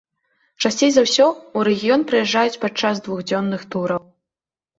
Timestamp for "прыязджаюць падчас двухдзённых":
2.13-3.61